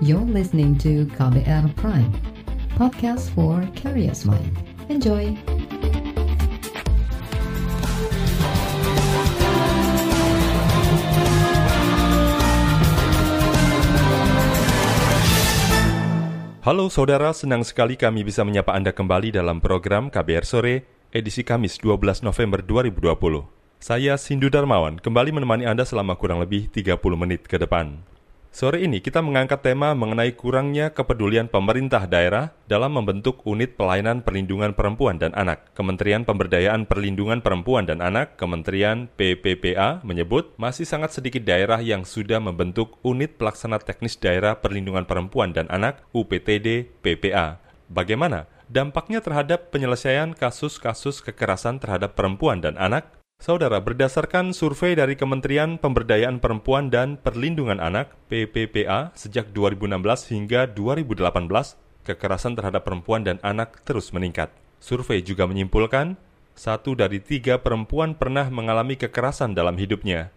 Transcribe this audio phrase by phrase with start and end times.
[0.00, 2.08] You're listening to KBR Prime,
[2.72, 4.48] podcast for curious mind.
[4.88, 5.36] Enjoy!
[16.64, 21.76] Halo saudara, senang sekali kami bisa menyapa Anda kembali dalam program KBR Sore, edisi Kamis
[21.76, 23.20] 12 November 2020.
[23.84, 28.00] Saya Sindu Darmawan, kembali menemani Anda selama kurang lebih 30 menit ke depan.
[28.50, 34.74] Sore ini kita mengangkat tema mengenai kurangnya kepedulian pemerintah daerah dalam membentuk unit pelayanan perlindungan
[34.74, 35.70] perempuan dan anak.
[35.78, 42.42] Kementerian Pemberdayaan Perlindungan Perempuan dan Anak, Kementerian PPPA, menyebut masih sangat sedikit daerah yang sudah
[42.42, 47.62] membentuk unit pelaksana teknis daerah perlindungan perempuan dan anak UPTD PPA.
[47.86, 53.19] Bagaimana dampaknya terhadap penyelesaian kasus-kasus kekerasan terhadap perempuan dan anak?
[53.40, 59.96] Saudara, berdasarkan survei dari Kementerian Pemberdayaan Perempuan dan Perlindungan Anak (PPPA) sejak 2016
[60.28, 61.40] hingga 2018,
[62.04, 64.52] kekerasan terhadap perempuan dan anak terus meningkat.
[64.76, 66.20] Survei juga menyimpulkan,
[66.52, 70.28] satu dari tiga perempuan pernah mengalami kekerasan dalam hidupnya.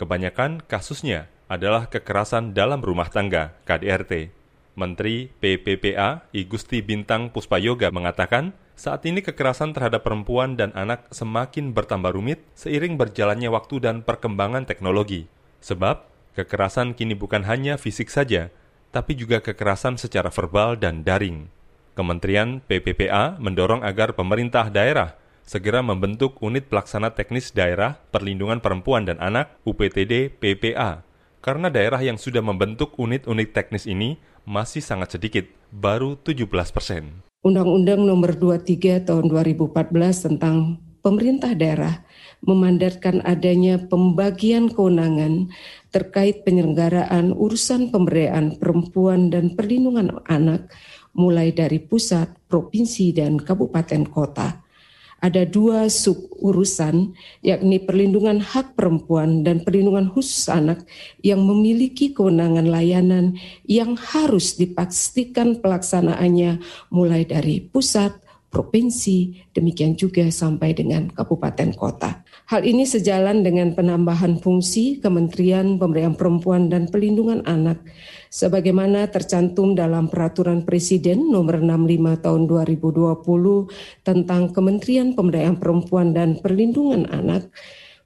[0.00, 4.32] Kebanyakan kasusnya adalah kekerasan dalam rumah tangga (KDRT).
[4.72, 11.74] Menteri PPPA I Gusti Bintang Puspayoga mengatakan, saat ini kekerasan terhadap perempuan dan anak semakin
[11.74, 15.26] bertambah rumit seiring berjalannya waktu dan perkembangan teknologi.
[15.58, 16.06] Sebab,
[16.38, 18.54] kekerasan kini bukan hanya fisik saja,
[18.94, 21.50] tapi juga kekerasan secara verbal dan daring.
[21.98, 29.18] Kementerian PPPA mendorong agar pemerintah daerah segera membentuk unit pelaksana teknis daerah perlindungan perempuan dan
[29.18, 31.02] anak UPTD PPA.
[31.42, 37.27] Karena daerah yang sudah membentuk unit-unit teknis ini masih sangat sedikit, baru 17 persen.
[37.38, 42.02] Undang-Undang Nomor 23 Tahun 2014 tentang pemerintah daerah
[42.42, 45.46] memandatkan adanya pembagian kewenangan
[45.94, 50.66] terkait penyelenggaraan urusan pemberdayaan perempuan dan perlindungan anak
[51.14, 54.58] mulai dari pusat, provinsi, dan kabupaten kota
[55.18, 57.10] ada dua sub urusan,
[57.42, 60.86] yakni perlindungan hak perempuan dan perlindungan khusus anak
[61.26, 63.34] yang memiliki kewenangan layanan
[63.66, 66.62] yang harus dipastikan pelaksanaannya
[66.94, 68.14] mulai dari pusat,
[68.48, 72.24] provinsi, demikian juga sampai dengan kabupaten kota.
[72.48, 77.84] Hal ini sejalan dengan penambahan fungsi Kementerian Pemberdayaan Perempuan dan Pelindungan Anak
[78.32, 87.04] sebagaimana tercantum dalam Peraturan Presiden Nomor 65 Tahun 2020 tentang Kementerian Pemberdayaan Perempuan dan Perlindungan
[87.12, 87.52] Anak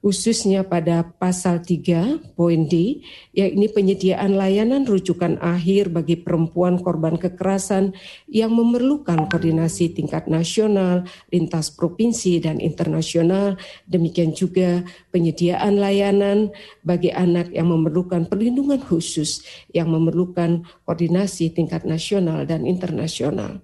[0.02, 7.94] khususnya pada pasal 3 poin D, yakni penyediaan layanan rujukan akhir bagi perempuan korban kekerasan
[8.26, 13.54] yang memerlukan koordinasi tingkat nasional, lintas provinsi dan internasional,
[13.86, 14.82] demikian juga
[15.14, 16.50] penyediaan layanan
[16.82, 23.62] bagi anak yang memerlukan perlindungan khusus yang memerlukan koordinasi tingkat nasional dan internasional.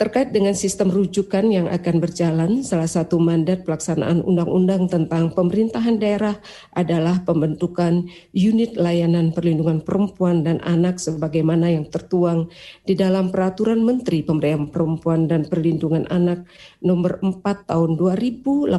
[0.00, 6.40] Terkait dengan sistem rujukan yang akan berjalan, salah satu mandat pelaksanaan undang-undang tentang pemerintahan daerah
[6.72, 12.48] adalah pembentukan unit layanan perlindungan perempuan dan anak sebagaimana yang tertuang
[12.88, 16.48] di dalam Peraturan Menteri Pemberdayaan Perempuan dan Perlindungan Anak
[16.80, 18.72] nomor 4 tahun 2018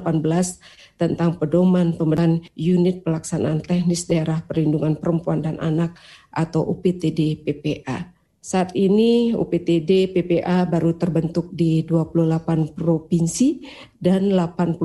[0.98, 5.94] tentang pedoman pembentukan unit pelaksanaan teknis daerah perlindungan perempuan dan anak
[6.34, 8.11] atau UPTD PPA.
[8.42, 13.62] Saat ini UPTD PPA baru terbentuk di 28 provinsi
[14.02, 14.82] dan 81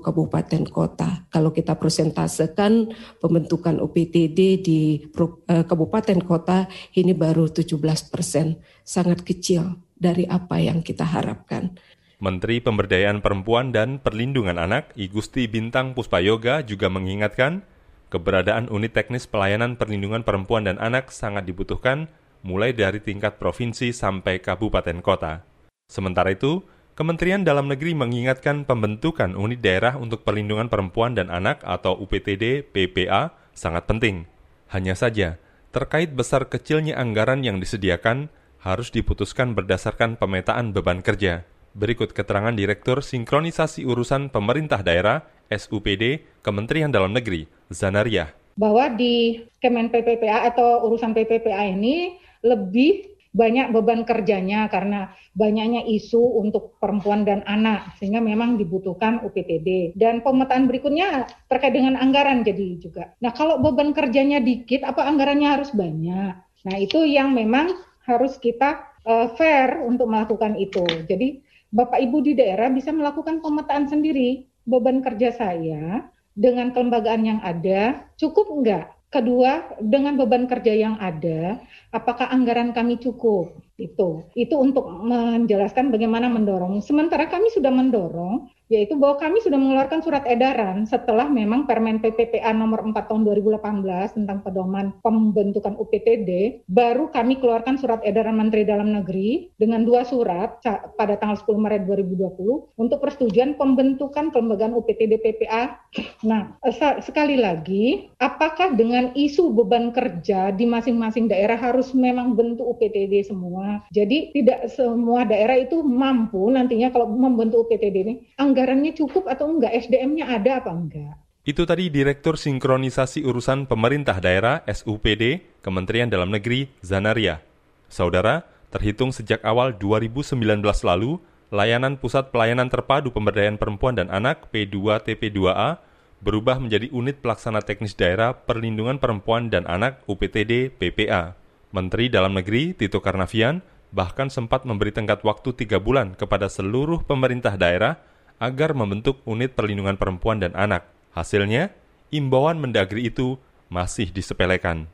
[0.00, 1.28] kabupaten kota.
[1.28, 2.88] Kalau kita presentasekan
[3.20, 7.76] pembentukan UPTD di eh, kabupaten kota ini baru 17
[8.08, 11.76] persen, sangat kecil dari apa yang kita harapkan.
[12.16, 17.60] Menteri Pemberdayaan Perempuan dan Perlindungan Anak, I Gusti Bintang Puspayoga juga mengingatkan
[18.08, 22.08] keberadaan unit teknis pelayanan perlindungan perempuan dan anak sangat dibutuhkan
[22.44, 25.44] mulai dari tingkat provinsi sampai kabupaten kota.
[25.86, 26.66] Sementara itu,
[26.96, 33.36] Kementerian Dalam Negeri mengingatkan pembentukan unit daerah untuk perlindungan perempuan dan anak atau UPTD PPA
[33.52, 34.24] sangat penting.
[34.72, 35.36] Hanya saja,
[35.76, 38.32] terkait besar kecilnya anggaran yang disediakan
[38.64, 41.44] harus diputuskan berdasarkan pemetaan beban kerja.
[41.76, 48.32] Berikut keterangan Direktur Sinkronisasi Urusan Pemerintah Daerah SUPD Kementerian Dalam Negeri, Zanariah.
[48.56, 52.16] Bahwa di Kemen PPPA atau urusan PPPA ini
[52.46, 59.92] lebih banyak beban kerjanya karena banyaknya isu untuk perempuan dan anak sehingga memang dibutuhkan UPTD
[59.92, 63.12] dan pemetaan berikutnya terkait dengan anggaran jadi juga.
[63.20, 66.32] Nah kalau beban kerjanya dikit apa anggarannya harus banyak.
[66.40, 67.76] Nah itu yang memang
[68.08, 70.82] harus kita uh, fair untuk melakukan itu.
[71.04, 77.40] Jadi Bapak Ibu di daerah bisa melakukan pemetaan sendiri beban kerja saya dengan kelembagaan yang
[77.44, 81.62] ada cukup enggak Kedua, dengan beban kerja yang ada,
[81.94, 83.54] apakah anggaran kami cukup?
[83.78, 86.82] Itu, itu untuk menjelaskan bagaimana mendorong.
[86.82, 92.50] Sementara kami sudah mendorong yaitu bahwa kami sudah mengeluarkan surat edaran setelah memang Permen PPPA
[92.50, 98.90] nomor 4 tahun 2018 tentang pedoman pembentukan UPTD, baru kami keluarkan surat edaran Menteri Dalam
[98.90, 100.58] Negeri dengan dua surat
[100.98, 105.78] pada tanggal 10 Maret 2020 untuk persetujuan pembentukan kelembagaan UPTD PPA.
[106.26, 106.58] Nah,
[107.02, 113.86] sekali lagi, apakah dengan isu beban kerja di masing-masing daerah harus memang bentuk UPTD semua?
[113.94, 118.14] Jadi tidak semua daerah itu mampu nantinya kalau membentuk UPTD ini
[118.56, 121.20] anggarannya cukup atau enggak, SDM-nya ada apa enggak.
[121.44, 127.44] Itu tadi Direktur Sinkronisasi Urusan Pemerintah Daerah SUPD Kementerian Dalam Negeri Zanaria.
[127.92, 130.40] Saudara, terhitung sejak awal 2019
[130.88, 131.20] lalu,
[131.52, 135.84] layanan Pusat Pelayanan Terpadu Pemberdayaan Perempuan dan Anak P2TP2A
[136.24, 141.36] berubah menjadi Unit Pelaksana Teknis Daerah Perlindungan Perempuan dan Anak UPTD PPA.
[141.76, 143.60] Menteri Dalam Negeri Tito Karnavian
[143.92, 148.00] bahkan sempat memberi tenggat waktu tiga bulan kepada seluruh pemerintah daerah
[148.36, 150.84] agar membentuk unit perlindungan perempuan dan anak.
[151.16, 151.72] Hasilnya,
[152.12, 153.40] imbauan mendagri itu
[153.72, 154.86] masih disepelekan.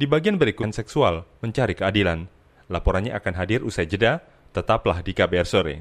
[0.00, 2.28] Di bagian berikut seksual mencari keadilan.
[2.70, 4.22] Laporannya akan hadir usai jeda,
[4.54, 5.76] tetaplah di KBR sore.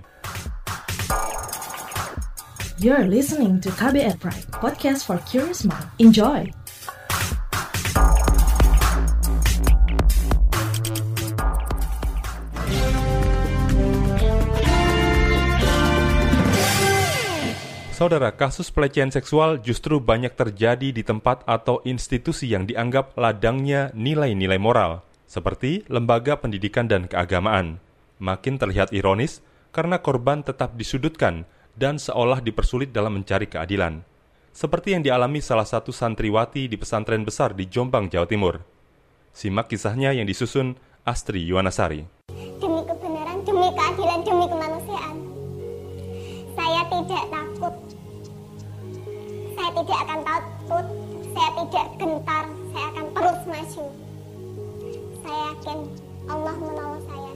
[2.80, 5.84] You're listening to KBR Pride, podcast for curious mind.
[6.00, 6.48] Enjoy.
[18.00, 24.56] Saudara, kasus pelecehan seksual justru banyak terjadi di tempat atau institusi yang dianggap ladangnya nilai-nilai
[24.56, 27.84] moral, seperti lembaga pendidikan dan keagamaan.
[28.24, 29.44] Makin terlihat ironis
[29.76, 31.44] karena korban tetap disudutkan
[31.76, 34.08] dan seolah dipersulit dalam mencari keadilan.
[34.56, 38.64] Seperti yang dialami salah satu santriwati di pesantren besar di Jombang, Jawa Timur.
[39.36, 42.32] Simak kisahnya yang disusun Astri Yuwanasari.
[42.32, 45.16] Demi kebenaran, demi keadilan, demi kemanusiaan.
[46.56, 47.39] Saya tidak takut
[49.70, 50.86] saya tidak akan takut,
[51.30, 53.86] saya tidak gentar, saya akan terus maju.
[55.22, 55.80] Saya yakin
[56.26, 57.32] Allah menolong saya.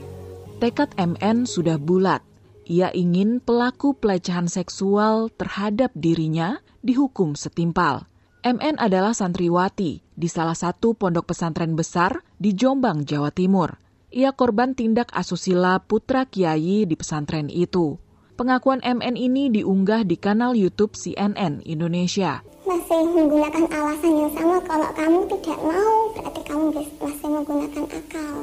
[0.58, 2.26] Tekad MN sudah bulat.
[2.66, 8.10] Ia ingin pelaku pelecehan seksual terhadap dirinya dihukum setimpal.
[8.42, 13.78] MN adalah santriwati di salah satu pondok pesantren besar di Jombang, Jawa Timur.
[14.10, 17.94] Ia korban tindak asusila putra kiai di pesantren itu.
[18.34, 22.42] Pengakuan MN ini diunggah di kanal YouTube CNN Indonesia.
[22.66, 28.36] Masih menggunakan alasan yang sama kalau kamu tidak mau, berarti kamu masih menggunakan akal.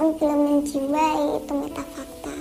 [0.00, 2.34] Kamu belum menjiwai itu metafakta.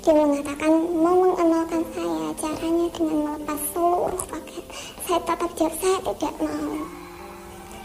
[0.00, 4.64] Dia mengatakan mau mengenalkan saya, caranya dengan melepas seluruh paket.
[5.04, 6.72] Saya tetap jawab, saya tidak mau.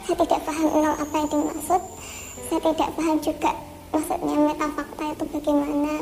[0.07, 1.81] Saya tidak paham nol apa yang dimaksud.
[2.47, 3.51] Saya tidak paham juga
[3.89, 5.93] maksudnya metafakta itu bagaimana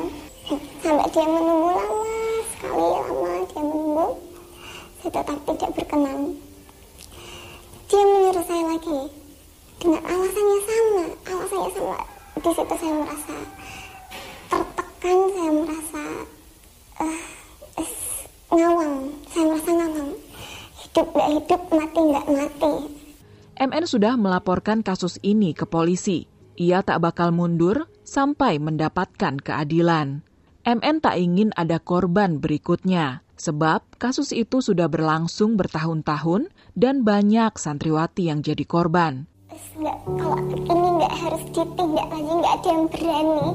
[0.80, 2.18] sampai dia menunggu lama
[2.58, 4.08] sekali lama dia menunggu.
[4.98, 6.20] Saya tetap tidak berkenan.
[7.86, 8.98] Dia menyuruh saya lagi.
[9.78, 11.04] Dengan alasannya sama.
[11.22, 11.98] Alasannya sama.
[12.38, 13.36] Di situ saya merasa
[14.48, 16.04] tertekan saya merasa
[16.98, 17.20] uh,
[18.50, 18.94] ngawang.
[19.30, 20.10] Saya merasa ngawang.
[20.82, 22.74] Hidup nggak hidup mati nggak mati.
[23.58, 26.26] MN sudah melaporkan kasus ini ke polisi.
[26.58, 30.27] Ia tak bakal mundur sampai mendapatkan keadilan.
[30.68, 38.28] MN tak ingin ada korban berikutnya, sebab kasus itu sudah berlangsung bertahun-tahun dan banyak santriwati
[38.28, 39.24] yang jadi korban.
[39.80, 43.48] Nggak, kalau ini nggak harus ditindak lagi, nggak ada yang berani.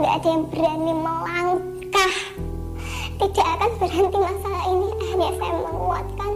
[0.00, 2.14] Nggak ada yang berani melangkah.
[3.20, 4.88] Tidak akan berhenti masalah ini.
[4.88, 6.32] Akhirnya saya menguatkan,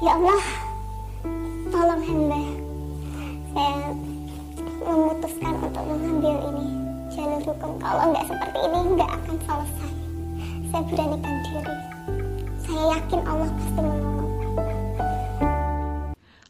[0.00, 0.44] ya Allah,
[1.68, 2.42] tolong hamba.
[3.52, 3.84] Saya
[4.80, 6.85] memutuskan untuk mengambil ini
[7.16, 9.92] jalur hukum kalau nggak seperti ini nggak akan selesai
[10.68, 11.74] saya beranikan diri
[12.60, 14.16] saya yakin Allah pasti menolong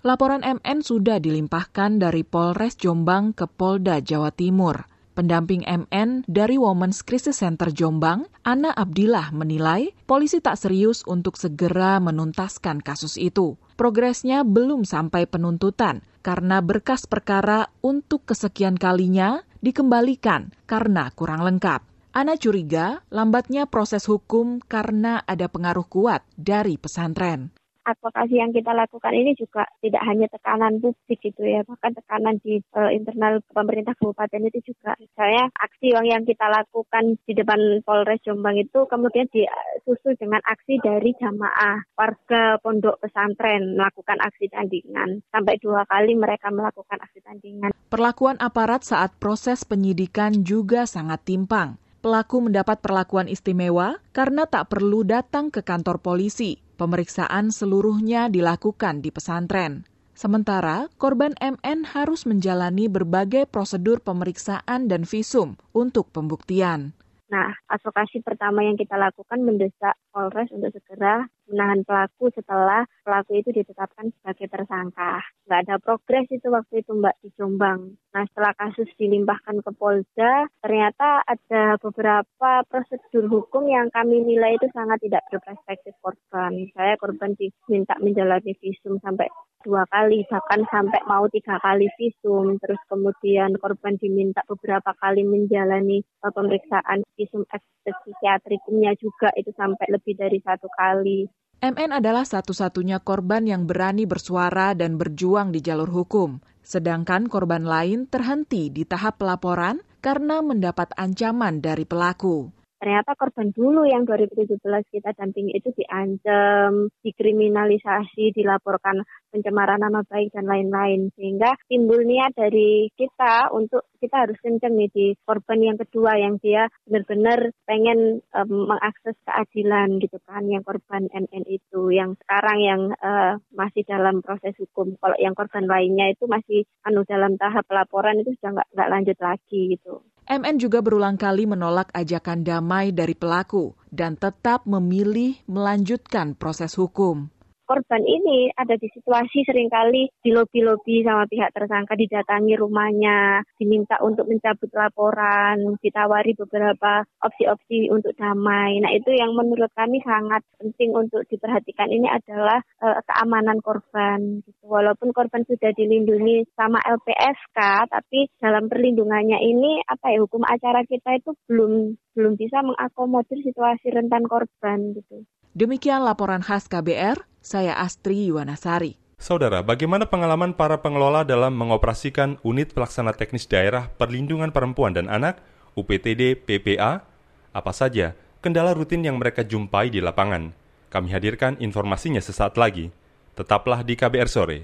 [0.06, 4.87] Laporan MN sudah dilimpahkan dari Polres Jombang ke Polda Jawa Timur.
[5.18, 11.99] Pendamping MN dari Women's Crisis Center Jombang, Ana Abdillah menilai polisi tak serius untuk segera
[11.99, 13.58] menuntaskan kasus itu.
[13.76, 21.85] Progresnya belum sampai penuntutan karena berkas perkara untuk kesekian kalinya dikembalikan karena kurang lengkap.
[22.16, 27.52] Ana curiga lambatnya proses hukum karena ada pengaruh kuat dari pesantren.
[27.87, 32.59] Advokasi yang kita lakukan ini juga tidak hanya tekanan publik gitu ya, bahkan tekanan di
[32.75, 34.99] uh, internal pemerintah kabupaten itu juga.
[34.99, 41.14] Misalnya aksi yang, kita lakukan di depan Polres Jombang itu kemudian disusul dengan aksi dari
[41.14, 45.23] jamaah warga pondok pesantren melakukan aksi tandingan.
[45.31, 47.71] Sampai dua kali mereka melakukan aksi tandingan.
[47.87, 55.02] Perlakuan aparat saat proses penyidikan juga sangat timpang pelaku mendapat perlakuan istimewa karena tak perlu
[55.02, 56.65] datang ke kantor polisi.
[56.76, 59.88] Pemeriksaan seluruhnya dilakukan di pesantren.
[60.12, 66.92] Sementara korban MN harus menjalani berbagai prosedur pemeriksaan dan visum untuk pembuktian.
[67.33, 73.50] Nah, advokasi pertama yang kita lakukan mendesak Polres untuk segera menahan pelaku setelah pelaku itu
[73.54, 75.22] ditetapkan sebagai tersangka.
[75.46, 77.80] Nggak ada progres itu waktu itu Mbak di Jombang.
[78.14, 84.66] Nah setelah kasus dilimpahkan ke Polda, ternyata ada beberapa prosedur hukum yang kami nilai itu
[84.74, 86.66] sangat tidak berperspektif korban.
[86.74, 89.30] Saya korban diminta menjalani visum sampai
[89.66, 96.06] dua kali bahkan sampai mau tiga kali visum terus kemudian korban diminta beberapa kali menjalani
[96.22, 97.42] pemeriksaan visum
[97.82, 101.26] psikiatriknya juga itu sampai lebih dari satu kali
[101.66, 108.06] MN adalah satu-satunya korban yang berani bersuara dan berjuang di jalur hukum, sedangkan korban lain
[108.06, 114.61] terhenti di tahap pelaporan karena mendapat ancaman dari pelaku ternyata korban dulu yang 2017
[114.92, 119.02] kita dampingi itu diancam, dikriminalisasi, dilaporkan
[119.33, 121.12] pencemaran nama baik dan lain-lain.
[121.16, 126.38] Sehingga timbul niat dari kita untuk kita harus kenceng nih di korban yang kedua yang
[126.38, 132.80] dia benar-benar pengen um, mengakses keadilan gitu kan yang korban NN itu yang sekarang yang
[133.02, 138.21] uh, masih dalam proses hukum kalau yang korban lainnya itu masih anu dalam tahap laporan
[138.21, 140.04] itu sudah nggak lanjut lagi gitu.
[140.26, 147.30] MN juga berulang kali menolak ajakan damai dari pelaku dan tetap memilih melanjutkan proses hukum
[147.66, 153.99] korban ini ada di situasi sering kali di lobi-lobi sama pihak tersangka didatangi rumahnya, diminta
[154.00, 158.78] untuk mencabut laporan, ditawari beberapa opsi-opsi untuk damai.
[158.80, 164.40] Nah itu yang menurut kami sangat penting untuk diperhatikan ini adalah e, keamanan korban.
[164.46, 164.62] Gitu.
[164.64, 171.18] Walaupun korban sudah dilindungi sama LPSK, tapi dalam perlindungannya ini apa ya hukum acara kita
[171.18, 175.26] itu belum belum bisa mengakomodir situasi rentan korban gitu.
[175.56, 179.00] Demikian laporan khas KBR, saya Astri Yuwanasari.
[179.16, 185.40] Saudara, bagaimana pengalaman para pengelola dalam mengoperasikan unit pelaksana teknis daerah perlindungan perempuan dan anak
[185.72, 187.08] UPTD PPA?
[187.56, 188.12] Apa saja
[188.44, 190.52] kendala rutin yang mereka jumpai di lapangan?
[190.92, 192.92] Kami hadirkan informasinya sesaat lagi.
[193.32, 194.60] Tetaplah di KBR sore.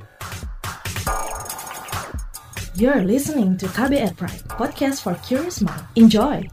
[2.77, 5.89] You're listening to KBR Pride, podcast for curious mind.
[5.97, 6.45] Enjoy.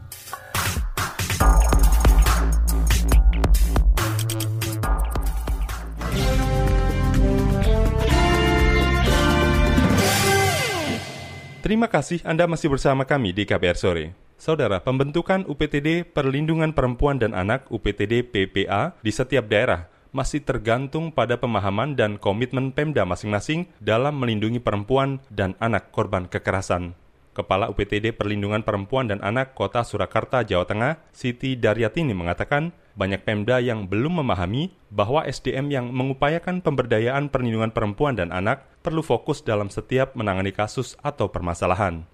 [11.70, 14.10] Terima kasih Anda masih bersama kami di KBR Sore.
[14.34, 21.38] Saudara, pembentukan UPTD Perlindungan Perempuan dan Anak UPTD PPA di setiap daerah masih tergantung pada
[21.38, 26.98] pemahaman dan komitmen Pemda masing-masing dalam melindungi perempuan dan anak korban kekerasan.
[27.38, 33.56] Kepala UPTD Perlindungan Perempuan dan Anak Kota Surakarta, Jawa Tengah, Siti Daryatini mengatakan, banyak Pemda
[33.64, 39.72] yang belum memahami bahwa SDM yang mengupayakan pemberdayaan perlindungan perempuan dan anak perlu fokus dalam
[39.72, 42.04] setiap menangani kasus atau permasalahan.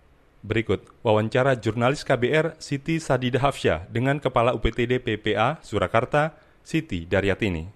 [0.46, 7.66] Berikut wawancara jurnalis KBR Siti Sadida Hafsyah dengan Kepala UPTD PPA Surakarta, Siti Daryatini.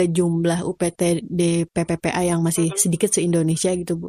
[0.00, 4.08] Jumlah UPTD PPPA yang masih sedikit se-Indonesia gitu Bu.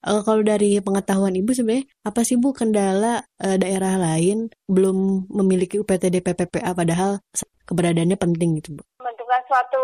[0.00, 5.76] Uh, kalau dari pengetahuan Ibu sebenarnya apa sih Bu kendala uh, daerah lain belum memiliki
[5.76, 7.20] UPTD PPPA padahal
[7.70, 8.82] keberadaannya penting gitu Bu?
[8.98, 9.82] Membentukkan suatu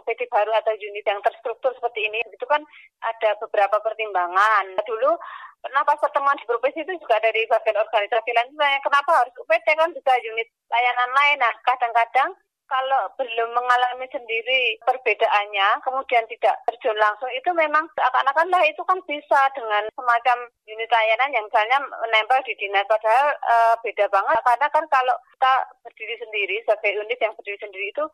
[0.00, 2.64] UPT baru atau unit yang terstruktur seperti ini itu kan
[3.04, 4.72] ada beberapa pertimbangan.
[4.88, 5.12] Dulu
[5.60, 9.92] pernah pas pertemuan di provinsi itu juga dari bagian organisasi lain kenapa harus UPT kan
[9.92, 11.38] juga unit layanan lain.
[11.44, 12.32] Nah kadang-kadang
[12.68, 19.00] kalau belum mengalami sendiri perbedaannya, kemudian tidak terjun langsung, itu memang seakan-akan lah itu kan
[19.08, 22.84] bisa dengan semacam unit layanan yang misalnya menempel di dinas.
[22.84, 27.86] Padahal uh, beda banget, karena kan kalau kita berdiri sendiri sebagai unit yang berdiri sendiri
[27.88, 28.04] itu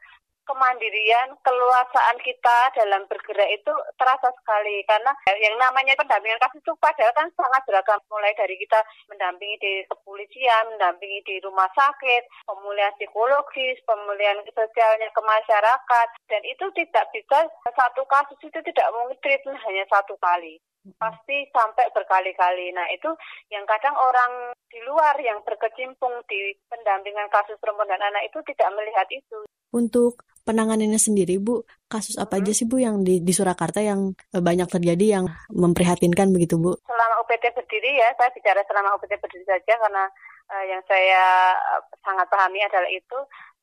[0.45, 4.85] kemandirian, keluasaan kita dalam bergerak itu terasa sekali.
[4.89, 8.01] Karena yang namanya pendampingan kasus itu padahal kan sangat beragam.
[8.13, 15.21] Mulai dari kita mendampingi di kepolisian, mendampingi di rumah sakit, pemulihan psikologis, pemulihan sosialnya ke
[15.25, 16.09] masyarakat.
[16.31, 20.61] Dan itu tidak bisa satu kasus itu tidak mungkin treatment hanya satu kali
[21.01, 22.73] pasti sampai berkali-kali.
[22.77, 23.09] Nah itu
[23.49, 28.69] yang kadang orang di luar yang berkecimpung di pendampingan kasus perempuan dan anak itu tidak
[28.77, 29.39] melihat itu.
[29.75, 34.43] Untuk penanganannya sendiri, Bu, kasus apa aja sih Bu yang di, di Surakarta yang eh,
[34.45, 36.77] banyak terjadi yang memprihatinkan begitu Bu?
[36.85, 40.05] Selama UPT berdiri ya, saya bicara selama UPT berdiri saja karena
[40.53, 43.19] uh, yang saya uh, sangat pahami adalah itu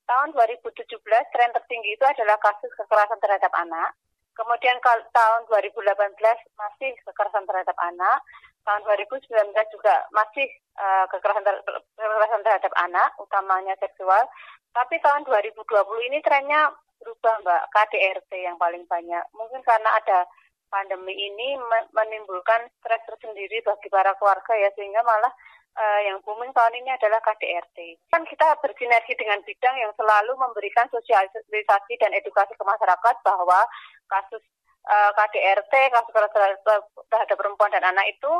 [0.09, 0.99] tahun 2017
[1.31, 3.95] tren tertinggi itu adalah kasus kekerasan terhadap anak.
[4.31, 4.79] Kemudian
[5.11, 6.15] tahun 2018
[6.55, 8.19] masih kekerasan terhadap anak.
[8.61, 9.27] Tahun 2019
[9.73, 10.45] juga masih
[10.77, 11.43] uh, kekerasan,
[11.97, 14.21] kekerasan terhadap anak, utamanya seksual.
[14.71, 16.71] Tapi tahun 2020 ini trennya
[17.01, 17.63] berubah, Mbak.
[17.73, 19.23] KDRT yang paling banyak.
[19.33, 20.29] Mungkin karena ada
[20.71, 21.59] pandemi ini
[21.91, 25.33] menimbulkan stres tersendiri bagi para keluarga ya, sehingga malah
[25.75, 28.07] uh, yang booming tahun ini adalah KDRT.
[28.11, 33.59] Kan kita bersinergi dengan bidang yang selalu memberikan sosialisasi dan edukasi ke masyarakat bahwa
[34.11, 34.43] kasus
[34.91, 36.59] uh, eh, KDRT, kasus kekerasan
[37.07, 38.31] terhadap perempuan dan anak itu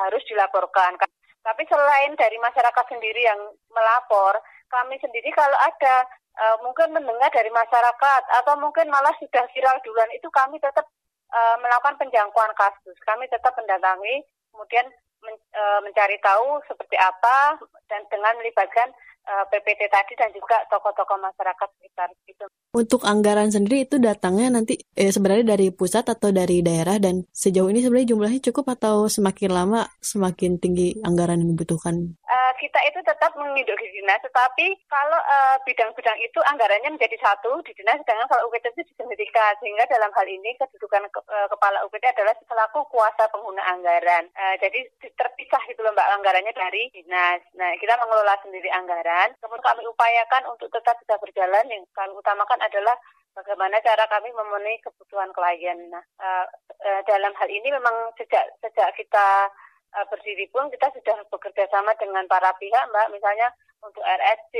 [0.00, 0.96] harus dilaporkan.
[1.44, 3.40] Tapi selain dari masyarakat sendiri yang
[3.72, 4.40] melapor,
[4.72, 6.04] kami sendiri kalau ada
[6.40, 10.84] uh, mungkin mendengar dari masyarakat atau mungkin malah sudah viral duluan itu kami tetap
[11.32, 12.96] uh, melakukan penjangkauan kasus.
[13.04, 14.88] Kami tetap mendatangi, kemudian
[15.22, 17.58] men, e, mencari tahu seperti apa
[17.90, 18.90] dan dengan melibatkan
[19.28, 22.44] PPT tadi dan juga tokoh-tokoh masyarakat sekitar itu.
[22.72, 27.68] Untuk anggaran sendiri itu datangnya nanti eh, sebenarnya dari pusat atau dari daerah dan sejauh
[27.68, 32.16] ini sebenarnya jumlahnya cukup atau semakin lama semakin tinggi anggaran yang dibutuhkan?
[32.58, 35.20] Kita itu tetap menginduk di dinas, tetapi kalau
[35.62, 39.54] bidang-bidang uh, itu anggarannya menjadi satu di dinas, sedangkan kalau UPT itu disendirikan.
[39.62, 44.26] Sehingga dalam hal ini kedudukan ke, uh, kepala UPT adalah selaku kuasa pengguna anggaran.
[44.34, 44.84] Uh, jadi
[45.14, 47.40] terpisah gitu loh anggarannya dari dinas.
[47.54, 51.64] Nah kita mengelola sendiri anggaran, kemudian kami upayakan untuk tetap bisa berjalan.
[51.70, 52.98] Yang kami utamakan adalah
[53.38, 55.78] bagaimana cara kami memenuhi kebutuhan klien.
[55.94, 56.46] Nah uh,
[56.82, 59.46] uh, dalam hal ini memang sejak sejak kita
[59.94, 64.54] uh, berdiri pun kita sudah bekerja sama dengan para pihak Mbak, misalnya untuk RSC,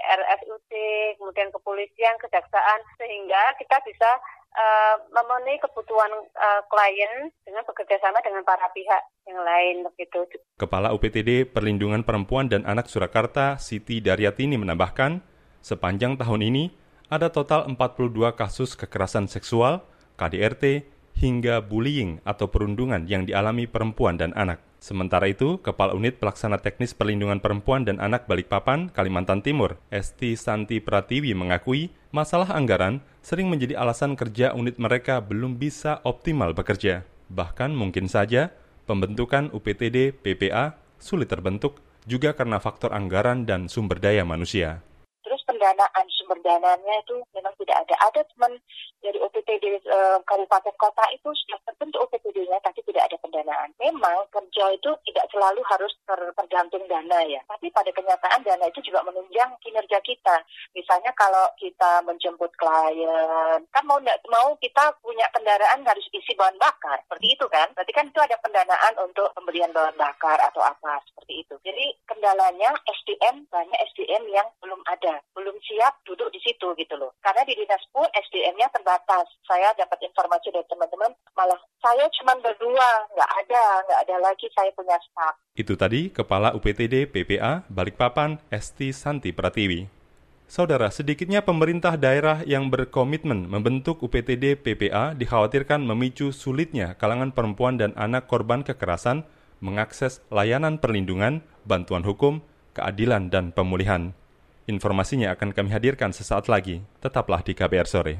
[0.00, 0.72] RSUT,
[1.20, 4.10] kemudian kepolisian, kejaksaan, sehingga kita bisa
[4.56, 10.24] uh, memenuhi kebutuhan uh, klien dengan bekerja sama dengan para pihak yang lain begitu.
[10.56, 15.20] Kepala UPTD Perlindungan Perempuan dan Anak Surakarta, Siti Daryatini menambahkan,
[15.60, 16.64] sepanjang tahun ini
[17.12, 19.84] ada total 42 kasus kekerasan seksual,
[20.16, 20.88] KDRT,
[21.20, 24.71] hingga bullying atau perundungan yang dialami perempuan dan anak.
[24.82, 30.82] Sementara itu, Kepala Unit Pelaksana Teknis Perlindungan Perempuan dan Anak Balikpapan, Kalimantan Timur, Esti Santi
[30.82, 37.06] Pratiwi mengakui masalah anggaran sering menjadi alasan kerja unit mereka belum bisa optimal bekerja.
[37.30, 38.50] Bahkan mungkin saja
[38.90, 41.78] pembentukan UPTD PPA sulit terbentuk
[42.10, 44.82] juga karena faktor anggaran dan sumber daya manusia
[45.62, 47.94] pendanaan sumber dananya itu memang tidak ada.
[48.10, 48.58] Ada teman
[48.98, 52.81] dari OPTD e, eh, kabupaten kota itu sudah terbentuk OPTD-nya tapi.
[53.82, 57.42] Memang kerja itu tidak selalu harus tergantung dana ya.
[57.46, 60.42] Tapi pada kenyataan dana itu juga menunjang kinerja kita.
[60.74, 66.58] Misalnya kalau kita menjemput klien, kan mau nggak mau kita punya kendaraan harus isi bahan
[66.58, 66.98] bakar.
[67.06, 67.70] Seperti itu kan.
[67.74, 71.54] Berarti kan itu ada pendanaan untuk pembelian bahan bakar atau apa seperti itu.
[71.62, 76.96] Jadi kendalanya SDM banyak SDM yang belum ada, belum belum siap duduk di situ gitu
[76.96, 77.12] loh.
[77.20, 79.28] Karena di dinas pun SDM-nya terbatas.
[79.44, 84.70] Saya dapat informasi dari teman-teman, malah saya cuma berdua, nggak ada, nggak ada lagi saya
[84.72, 85.34] punya staff.
[85.58, 89.90] Itu tadi Kepala UPTD PPA Balikpapan Esti Santi Pratiwi.
[90.46, 97.96] Saudara, sedikitnya pemerintah daerah yang berkomitmen membentuk UPTD PPA dikhawatirkan memicu sulitnya kalangan perempuan dan
[97.98, 99.26] anak korban kekerasan
[99.58, 102.44] mengakses layanan perlindungan, bantuan hukum,
[102.76, 104.12] keadilan, dan pemulihan.
[104.68, 106.84] Informasinya akan kami hadirkan sesaat lagi.
[107.00, 108.14] Tetaplah di KBR Sore.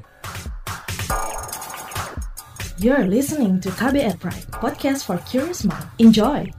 [2.83, 5.87] You're listening to KBR Pride, podcast for curious mind.
[6.03, 6.51] Enjoy!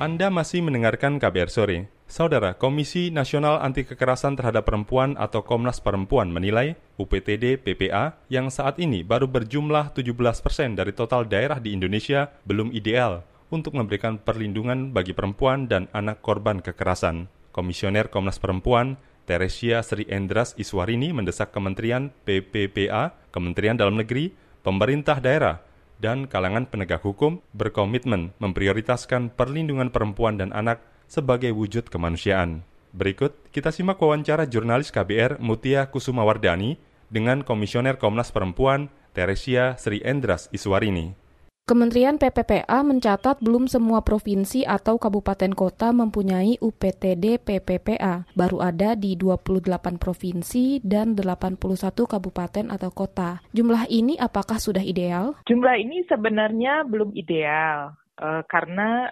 [0.00, 1.92] Anda masih mendengarkan KBR Sore.
[2.08, 8.80] Saudara, Komisi Nasional Anti Kekerasan Terhadap Perempuan atau Komnas Perempuan menilai UPTD PPA yang saat
[8.80, 14.90] ini baru berjumlah 17 persen dari total daerah di Indonesia belum ideal untuk memberikan perlindungan
[14.90, 17.30] bagi perempuan dan anak korban kekerasan.
[17.54, 24.34] Komisioner Komnas Perempuan Teresia Sri Endras Iswarini mendesak Kementerian PPPA, Kementerian Dalam Negeri,
[24.66, 25.62] pemerintah daerah,
[26.02, 32.66] dan kalangan penegak hukum berkomitmen memprioritaskan perlindungan perempuan dan anak sebagai wujud kemanusiaan.
[32.92, 36.76] Berikut kita simak wawancara jurnalis KBR Mutia Kusumawardani
[37.08, 41.23] dengan Komisioner Komnas Perempuan Teresia Sri Endras Iswarini.
[41.64, 48.28] Kementerian PPPA mencatat belum semua provinsi atau kabupaten kota mempunyai UPTD PPPA.
[48.36, 51.56] Baru ada di 28 provinsi dan 81
[52.04, 53.40] kabupaten atau kota.
[53.56, 55.40] Jumlah ini apakah sudah ideal?
[55.48, 57.96] Jumlah ini sebenarnya belum ideal.
[58.20, 59.08] Uh, karena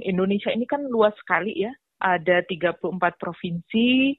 [0.00, 4.16] Indonesia ini kan luas sekali ya, ada 34 provinsi,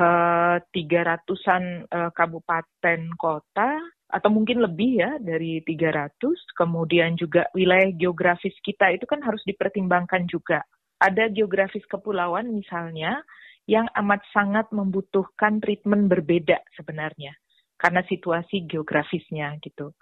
[0.00, 6.16] uh, 300-an uh, kabupaten kota, atau mungkin lebih ya dari 300.
[6.56, 10.64] Kemudian juga wilayah geografis kita itu kan harus dipertimbangkan juga.
[10.98, 13.22] Ada geografis kepulauan misalnya
[13.68, 17.36] yang amat sangat membutuhkan treatment berbeda sebenarnya
[17.78, 19.94] karena situasi geografisnya gitu.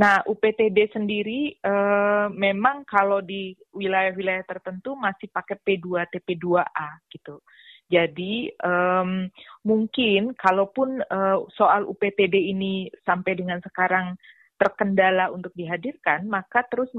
[0.00, 7.38] Nah, UPTD sendiri eh, memang kalau di wilayah-wilayah tertentu masih pakai P2 TP2A gitu.
[7.90, 9.26] Jadi um,
[9.66, 14.14] mungkin kalaupun uh, soal UPTD ini sampai dengan sekarang
[14.54, 16.92] terkendala untuk dihadirkan, maka terus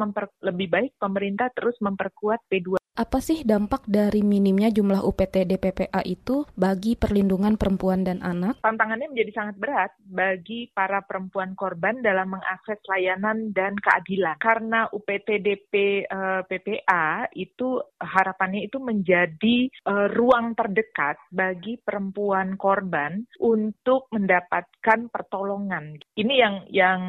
[0.44, 6.44] lebih baik pemerintah terus memperkuat P2 apa sih dampak dari minimnya jumlah UPTD PPA itu
[6.60, 8.60] bagi perlindungan perempuan dan anak?
[8.60, 14.36] Tantangannya menjadi sangat berat bagi para perempuan korban dalam mengakses layanan dan keadilan.
[14.44, 24.12] Karena UPTD PPA eh, itu harapannya itu menjadi uh, ruang terdekat bagi perempuan korban untuk
[24.12, 25.96] mendapatkan pertolongan.
[26.20, 27.02] Ini yang yang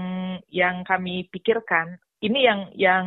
[0.47, 3.06] yang kami pikirkan ini yang yang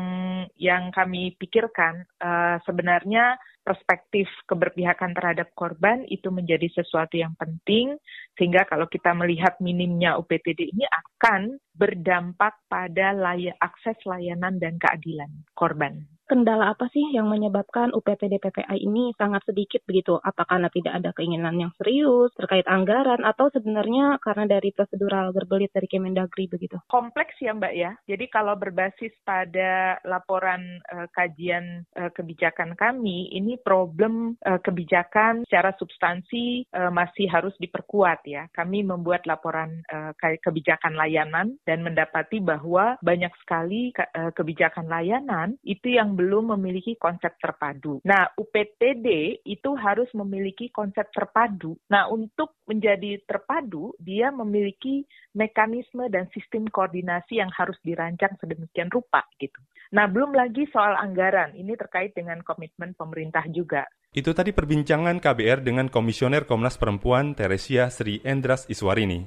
[0.59, 7.97] yang kami pikirkan uh, sebenarnya perspektif keberpihakan terhadap korban itu menjadi sesuatu yang penting
[8.37, 15.33] sehingga kalau kita melihat minimnya UPTD ini akan berdampak pada lay akses layanan dan keadilan
[15.57, 20.17] korban kendala apa sih yang menyebabkan UPTD PPA ini sangat sedikit begitu?
[20.17, 25.69] Apakah karena tidak ada keinginan yang serius terkait anggaran atau sebenarnya karena dari prosedural berbelit
[25.75, 26.81] dari Kemendagri begitu?
[26.89, 27.91] Kompleks ya Mbak ya.
[28.09, 35.75] Jadi kalau berbasis pada laporan uh, kajian uh, kebijakan kami, ini problem uh, kebijakan secara
[35.77, 38.47] substansi uh, masih harus diperkuat ya.
[38.51, 45.93] Kami membuat laporan uh, kebijakan layanan dan mendapati bahwa banyak sekali uh, kebijakan layanan itu
[45.95, 47.99] yang belum memiliki konsep terpadu.
[48.03, 51.77] Nah, UPTD itu harus memiliki konsep terpadu.
[51.91, 59.27] Nah, untuk menjadi terpadu, dia memiliki mekanisme dan sistem koordinasi yang harus dirancang sedemikian rupa
[59.37, 59.59] gitu.
[59.95, 61.55] Nah, belum lagi soal anggaran.
[61.55, 63.87] Ini terkait dengan komitmen pemerintah juga.
[64.11, 69.23] Itu tadi perbincangan KBR dengan Komisioner Komnas Perempuan Teresia Sri Endras Iswarini.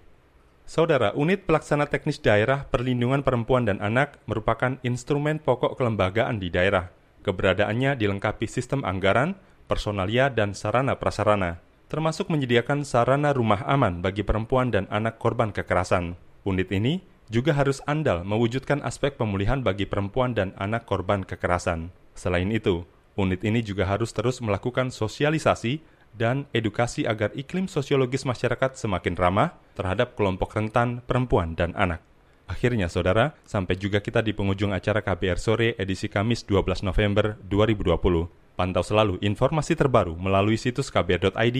[0.68, 6.92] Saudara, Unit Pelaksana Teknis Daerah Perlindungan Perempuan dan Anak merupakan instrumen pokok kelembagaan di daerah.
[7.24, 14.68] Keberadaannya dilengkapi sistem anggaran, personalia, dan sarana prasarana, termasuk menyediakan sarana rumah aman bagi perempuan
[14.68, 16.20] dan anak korban kekerasan.
[16.44, 21.92] Unit ini juga harus andal mewujudkan aspek pemulihan bagi perempuan dan anak korban kekerasan.
[22.16, 25.84] Selain itu, unit ini juga harus terus melakukan sosialisasi
[26.16, 32.00] dan edukasi agar iklim sosiologis masyarakat semakin ramah terhadap kelompok rentan perempuan dan anak.
[32.48, 38.56] Akhirnya saudara, sampai juga kita di penghujung acara KBR Sore edisi Kamis 12 November 2020.
[38.56, 41.58] Pantau selalu informasi terbaru melalui situs kbr.id,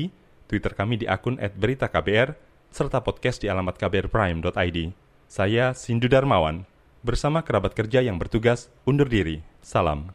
[0.48, 2.35] Twitter kami di akun @beritaKBR,
[2.72, 5.08] serta podcast di alamat kbrprime.id.
[5.28, 6.64] Saya Sindu Darmawan,
[7.04, 9.44] bersama kerabat kerja yang bertugas undur diri.
[9.60, 10.08] Salam.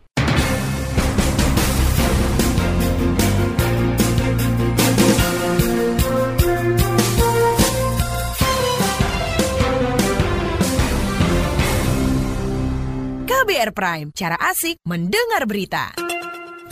[13.30, 15.93] KBR Prime, cara asik mendengar berita.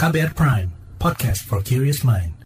[0.02, 2.41] KBR Prime, podcast for curious mind.